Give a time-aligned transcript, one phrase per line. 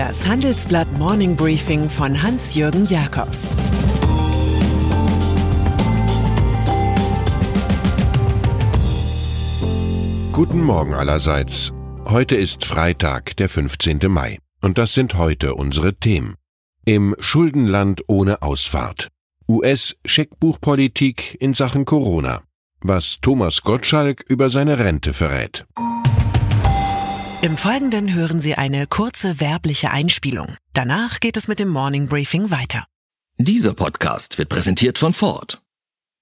[0.00, 3.50] Das Handelsblatt Morning Briefing von Hans-Jürgen Jakobs
[10.32, 11.74] Guten Morgen allerseits.
[12.06, 13.98] Heute ist Freitag, der 15.
[14.08, 14.38] Mai.
[14.62, 16.36] Und das sind heute unsere Themen.
[16.86, 19.08] Im Schuldenland ohne Ausfahrt.
[19.50, 22.40] US-Scheckbuchpolitik in Sachen Corona.
[22.80, 25.66] Was Thomas Gottschalk über seine Rente verrät.
[27.42, 30.56] Im Folgenden hören Sie eine kurze werbliche Einspielung.
[30.74, 32.84] Danach geht es mit dem Morning Briefing weiter.
[33.38, 35.62] Dieser Podcast wird präsentiert von Ford.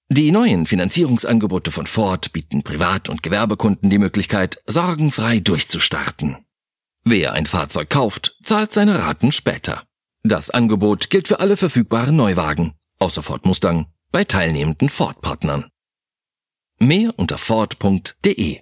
[0.09, 6.37] Die neuen Finanzierungsangebote von Ford bieten Privat- und Gewerbekunden die Möglichkeit, sorgenfrei durchzustarten.
[7.03, 9.83] Wer ein Fahrzeug kauft, zahlt seine Raten später.
[10.23, 15.69] Das Angebot gilt für alle verfügbaren Neuwagen, außer Ford Mustang, bei teilnehmenden Ford-Partnern.
[16.79, 18.61] Mehr unter Ford.de.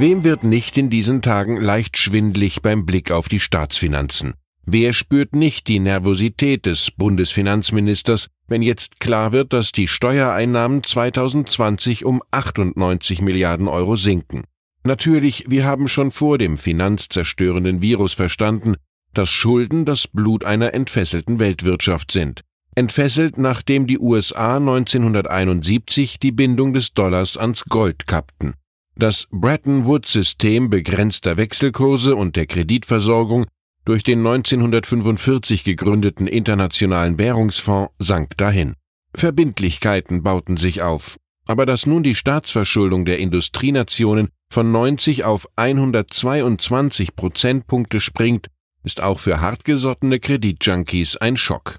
[0.00, 4.34] Wem wird nicht in diesen Tagen leicht schwindlig beim Blick auf die Staatsfinanzen?
[4.64, 12.04] Wer spürt nicht die Nervosität des Bundesfinanzministers, wenn jetzt klar wird, dass die Steuereinnahmen 2020
[12.04, 14.44] um 98 Milliarden Euro sinken?
[14.84, 18.76] Natürlich, wir haben schon vor dem finanzzerstörenden Virus verstanden,
[19.14, 22.42] dass Schulden das Blut einer entfesselten Weltwirtschaft sind.
[22.76, 28.54] Entfesselt, nachdem die USA 1971 die Bindung des Dollars ans Gold kappten.
[29.00, 33.46] Das Bretton Woods-System begrenzter Wechselkurse und der Kreditversorgung
[33.84, 38.74] durch den 1945 gegründeten Internationalen Währungsfonds sank dahin.
[39.14, 47.14] Verbindlichkeiten bauten sich auf, aber dass nun die Staatsverschuldung der Industrienationen von 90 auf 122
[47.14, 48.48] Prozentpunkte springt,
[48.82, 51.78] ist auch für hartgesottene Kreditjunkies ein Schock.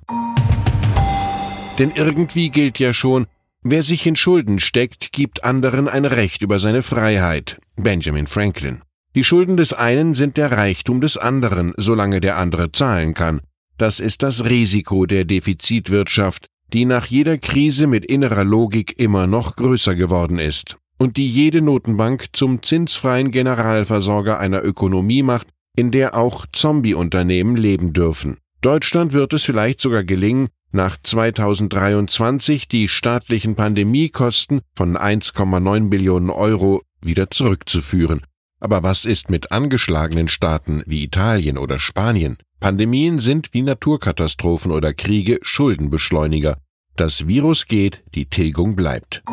[1.79, 3.27] Denn irgendwie gilt ja schon,
[3.61, 7.59] wer sich in Schulden steckt, gibt anderen ein Recht über seine Freiheit.
[7.75, 8.81] Benjamin Franklin.
[9.15, 13.41] Die Schulden des einen sind der Reichtum des anderen, solange der andere zahlen kann.
[13.77, 19.55] Das ist das Risiko der Defizitwirtschaft, die nach jeder Krise mit innerer Logik immer noch
[19.55, 26.15] größer geworden ist und die jede Notenbank zum zinsfreien Generalversorger einer Ökonomie macht, in der
[26.15, 28.37] auch Zombie-Unternehmen leben dürfen.
[28.61, 36.81] Deutschland wird es vielleicht sogar gelingen, nach 2023 die staatlichen Pandemiekosten von 1,9 Billionen Euro
[37.01, 38.21] wieder zurückzuführen.
[38.59, 42.37] Aber was ist mit angeschlagenen Staaten wie Italien oder Spanien?
[42.59, 46.57] Pandemien sind wie Naturkatastrophen oder Kriege Schuldenbeschleuniger.
[46.97, 49.23] Das Virus geht, die Tilgung bleibt.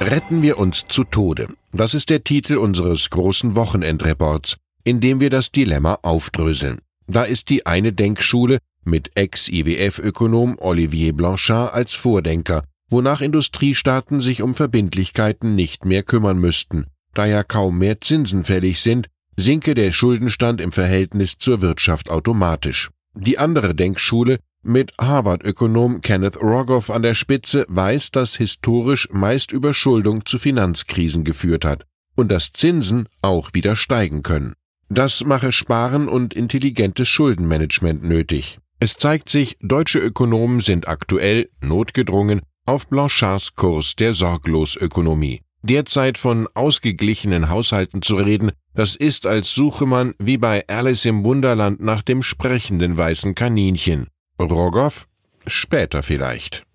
[0.00, 1.48] Retten wir uns zu Tode.
[1.72, 6.80] Das ist der Titel unseres großen Wochenendreports, in dem wir das Dilemma aufdröseln.
[7.06, 14.54] Da ist die eine Denkschule mit Ex-IWF-Ökonom Olivier Blanchard als Vordenker, wonach Industriestaaten sich um
[14.54, 20.60] Verbindlichkeiten nicht mehr kümmern müssten, da ja kaum mehr Zinsen fällig sind, sinke der Schuldenstand
[20.60, 22.90] im Verhältnis zur Wirtschaft automatisch.
[23.14, 30.24] Die andere Denkschule mit Harvard-Ökonom Kenneth Rogoff an der Spitze weiß, dass historisch meist Überschuldung
[30.24, 31.84] zu Finanzkrisen geführt hat
[32.16, 34.54] und dass Zinsen auch wieder steigen können.
[34.88, 38.58] Das mache Sparen und intelligentes Schuldenmanagement nötig.
[38.84, 45.40] Es zeigt sich, deutsche Ökonomen sind aktuell, notgedrungen, auf Blanchards Kurs der Sorglosökonomie.
[45.62, 51.24] Derzeit von ausgeglichenen Haushalten zu reden, das ist, als suche man wie bei Alice im
[51.24, 54.08] Wunderland nach dem sprechenden weißen Kaninchen.
[54.38, 55.06] Rogoff?
[55.46, 56.66] Später vielleicht.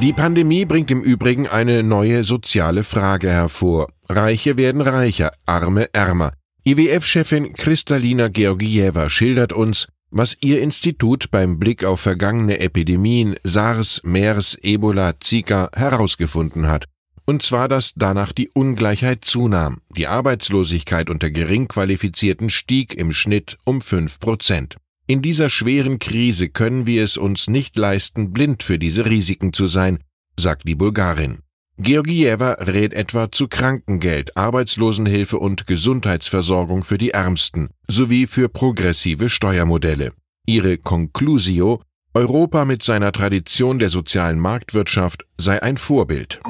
[0.00, 3.92] Die Pandemie bringt im Übrigen eine neue soziale Frage hervor.
[4.08, 6.32] Reiche werden reicher, Arme ärmer.
[6.64, 14.56] IWF-Chefin Kristalina Georgieva schildert uns, was ihr Institut beim Blick auf vergangene Epidemien SARS, MERS,
[14.62, 16.86] Ebola, Zika herausgefunden hat
[17.26, 19.80] und zwar, dass danach die Ungleichheit zunahm.
[19.96, 24.76] Die Arbeitslosigkeit unter Geringqualifizierten stieg im Schnitt um fünf Prozent.
[25.08, 29.66] In dieser schweren Krise können wir es uns nicht leisten, blind für diese Risiken zu
[29.66, 29.98] sein,
[30.38, 31.40] sagt die Bulgarin.
[31.78, 40.12] Georgieva rät etwa zu Krankengeld, Arbeitslosenhilfe und Gesundheitsversorgung für die Ärmsten sowie für progressive Steuermodelle.
[40.46, 41.82] Ihre Conclusio
[42.14, 46.40] Europa mit seiner Tradition der sozialen Marktwirtschaft sei ein Vorbild.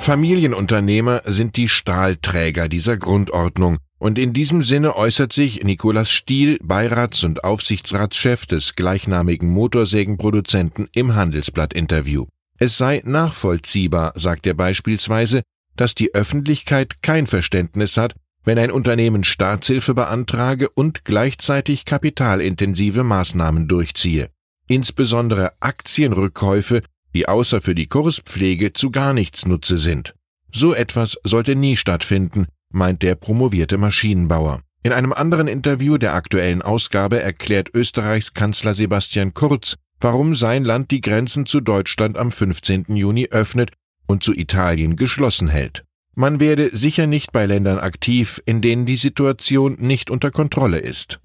[0.00, 7.24] Familienunternehmer sind die Stahlträger dieser Grundordnung, und in diesem Sinne äußert sich Nikolaus Stiel, Beirats-
[7.24, 12.26] und Aufsichtsratschef des gleichnamigen Motorsägenproduzenten im Handelsblatt-Interview.
[12.58, 15.42] Es sei nachvollziehbar, sagt er beispielsweise,
[15.76, 18.14] dass die Öffentlichkeit kein Verständnis hat,
[18.44, 24.28] wenn ein Unternehmen Staatshilfe beantrage und gleichzeitig kapitalintensive Maßnahmen durchziehe.
[24.66, 26.82] Insbesondere Aktienrückkäufe
[27.14, 30.14] die außer für die Kurspflege zu gar nichts Nutze sind.
[30.52, 34.60] So etwas sollte nie stattfinden, meint der promovierte Maschinenbauer.
[34.82, 40.90] In einem anderen Interview der aktuellen Ausgabe erklärt Österreichs Kanzler Sebastian Kurz, warum sein Land
[40.90, 42.84] die Grenzen zu Deutschland am 15.
[42.88, 43.70] Juni öffnet
[44.06, 45.82] und zu Italien geschlossen hält.
[46.14, 51.20] Man werde sicher nicht bei Ländern aktiv, in denen die Situation nicht unter Kontrolle ist.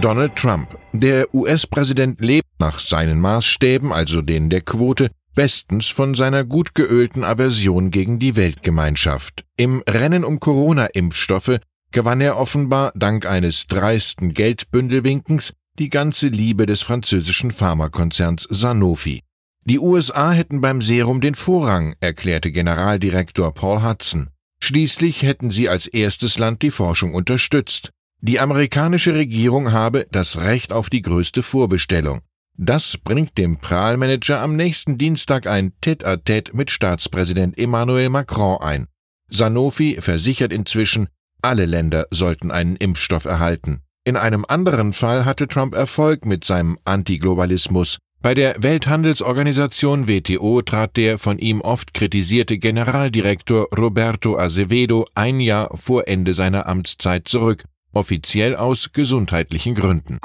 [0.00, 0.78] Donald Trump.
[0.92, 7.22] Der US-Präsident lebt nach seinen Maßstäben, also denen der Quote, bestens von seiner gut geölten
[7.22, 9.44] Aversion gegen die Weltgemeinschaft.
[9.58, 11.58] Im Rennen um Corona-Impfstoffe
[11.92, 19.22] gewann er offenbar dank eines dreisten Geldbündelwinkens die ganze Liebe des französischen Pharmakonzerns Sanofi.
[19.64, 24.28] Die USA hätten beim Serum den Vorrang, erklärte Generaldirektor Paul Hudson.
[24.60, 27.90] Schließlich hätten sie als erstes Land die Forschung unterstützt.
[28.20, 32.20] Die amerikanische Regierung habe das Recht auf die größte Vorbestellung.
[32.56, 38.86] Das bringt dem Prahlmanager am nächsten Dienstag ein Tête-à-Tête mit Staatspräsident Emmanuel Macron ein.
[39.28, 41.08] Sanofi versichert inzwischen,
[41.42, 43.83] alle Länder sollten einen Impfstoff erhalten.
[44.06, 47.96] In einem anderen Fall hatte Trump Erfolg mit seinem Antiglobalismus.
[48.20, 55.74] Bei der Welthandelsorganisation WTO trat der von ihm oft kritisierte Generaldirektor Roberto Azevedo ein Jahr
[55.74, 57.64] vor Ende seiner Amtszeit zurück,
[57.94, 60.18] offiziell aus gesundheitlichen Gründen.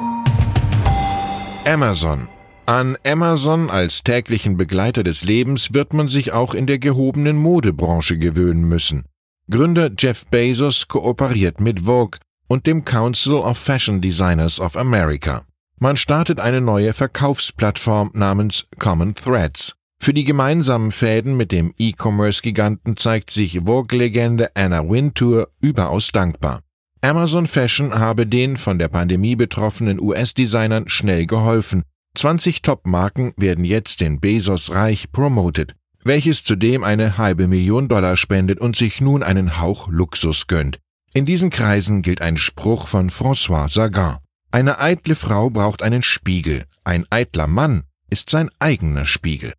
[1.65, 2.27] Amazon
[2.65, 8.17] an Amazon als täglichen Begleiter des Lebens wird man sich auch in der gehobenen Modebranche
[8.17, 9.05] gewöhnen müssen.
[9.49, 15.45] Gründer Jeff Bezos kooperiert mit Vogue und dem Council of Fashion Designers of America.
[15.79, 19.75] Man startet eine neue Verkaufsplattform namens Common Threads.
[20.01, 26.61] Für die gemeinsamen Fäden mit dem E-Commerce-Giganten zeigt sich Vogue-Legende Anna Wintour überaus dankbar.
[27.01, 31.83] Amazon Fashion habe den von der Pandemie betroffenen US-Designern schnell geholfen.
[32.15, 38.59] 20 Top-Marken werden jetzt in Bezos Reich promoted, welches zudem eine halbe Million Dollar spendet
[38.59, 40.79] und sich nun einen Hauch Luxus gönnt.
[41.11, 44.17] In diesen Kreisen gilt ein Spruch von François Sagan.
[44.51, 49.53] Eine eitle Frau braucht einen Spiegel, ein eitler Mann ist sein eigener Spiegel.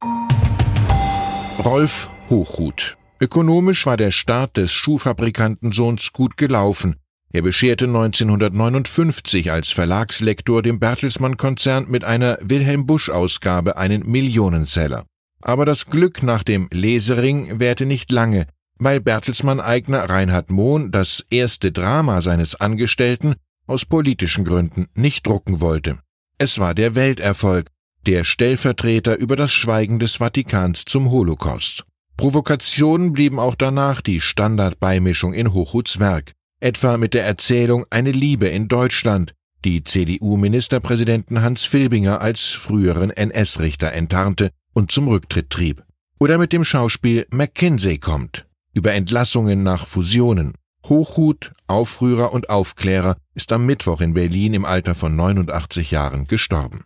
[1.64, 6.96] Rolf Hochhut Ökonomisch war der Start des Schuhfabrikantensohns gut gelaufen.
[7.32, 15.04] Er bescherte 1959 als Verlagslektor dem Bertelsmann-Konzern mit einer Wilhelm Busch-Ausgabe einen Millionenseller.
[15.42, 18.46] Aber das Glück nach dem Lesering währte nicht lange,
[18.80, 23.34] weil Bertelsmann-Eigner Reinhard Mohn das erste Drama seines Angestellten
[23.68, 26.00] aus politischen Gründen nicht drucken wollte.
[26.38, 27.68] Es war der Welterfolg,
[28.06, 31.84] der Stellvertreter über das Schweigen des Vatikans zum Holocaust.
[32.16, 38.46] Provokationen blieben auch danach die Standardbeimischung in Hochhuts Werk etwa mit der Erzählung Eine Liebe
[38.48, 39.34] in Deutschland,
[39.64, 45.82] die CDU-Ministerpräsidenten Hans Filbinger als früheren NS-Richter enttarnte und zum Rücktritt trieb.
[46.18, 50.54] Oder mit dem Schauspiel McKinsey kommt, über Entlassungen nach Fusionen.
[50.88, 56.82] Hochhut, Aufrührer und Aufklärer ist am Mittwoch in Berlin im Alter von 89 Jahren gestorben.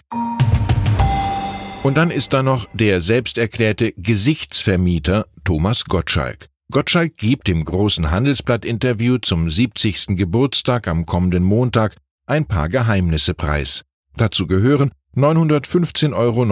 [1.83, 6.47] Und dann ist da noch der selbsterklärte Gesichtsvermieter Thomas Gottschalk.
[6.73, 10.17] Gottschalk gibt im großen Handelsblatt-Interview zum 70.
[10.17, 11.97] Geburtstag am kommenden Montag
[12.27, 13.83] ein paar Geheimnisse preis.
[14.17, 16.43] Dazu gehören 915,79 Euro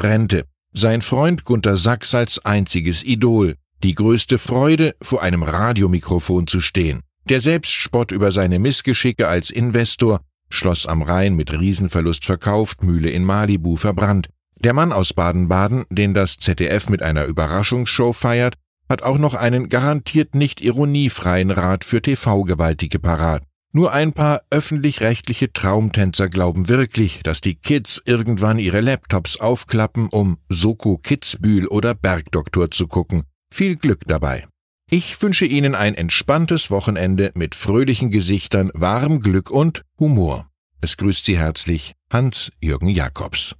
[0.00, 6.60] Rente, sein Freund Gunter Sachs als einziges Idol, die größte Freude, vor einem Radiomikrofon zu
[6.60, 13.10] stehen, der Selbstspott über seine Missgeschicke als Investor, Schloss am Rhein mit Riesenverlust verkauft, Mühle
[13.10, 14.28] in Malibu verbrannt,
[14.58, 18.54] der Mann aus Baden-Baden, den das ZDF mit einer Überraschungsshow feiert
[18.88, 23.42] hat auch noch einen garantiert nicht ironiefreien Rat für TV-Gewaltige parat.
[23.72, 30.38] Nur ein paar öffentlich-rechtliche Traumtänzer glauben wirklich, dass die Kids irgendwann ihre Laptops aufklappen, um
[30.48, 33.24] Soko Kitzbühel oder Bergdoktor zu gucken.
[33.52, 34.46] Viel Glück dabei.
[34.90, 40.48] Ich wünsche Ihnen ein entspanntes Wochenende mit fröhlichen Gesichtern, wahrem Glück und Humor.
[40.80, 43.56] Es grüßt Sie herzlich Hans-Jürgen Jakobs.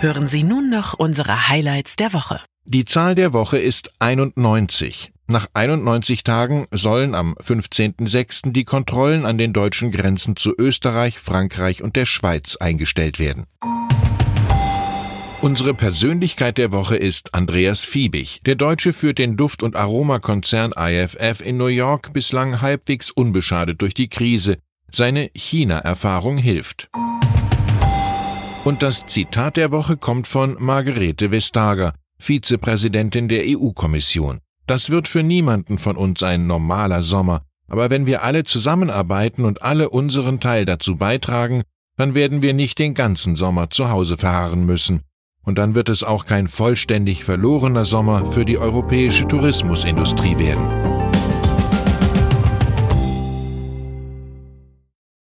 [0.00, 2.40] Hören Sie nun noch unsere Highlights der Woche.
[2.64, 5.12] Die Zahl der Woche ist 91.
[5.26, 8.52] Nach 91 Tagen sollen am 15.06.
[8.52, 13.44] die Kontrollen an den deutschen Grenzen zu Österreich, Frankreich und der Schweiz eingestellt werden.
[15.48, 18.42] Unsere Persönlichkeit der Woche ist Andreas Fiebig.
[18.44, 23.94] Der Deutsche führt den Duft- und Aromakonzern IFF in New York bislang halbwegs unbeschadet durch
[23.94, 24.58] die Krise.
[24.92, 26.90] Seine China-Erfahrung hilft.
[28.64, 31.94] Und das Zitat der Woche kommt von Margarete Vestager.
[32.18, 34.40] Vizepräsidentin der EU-Kommission.
[34.66, 39.62] Das wird für niemanden von uns ein normaler Sommer, aber wenn wir alle zusammenarbeiten und
[39.62, 41.62] alle unseren Teil dazu beitragen,
[41.96, 45.07] dann werden wir nicht den ganzen Sommer zu Hause verharren müssen.
[45.48, 50.97] Und dann wird es auch kein vollständig verlorener Sommer für die europäische Tourismusindustrie werden.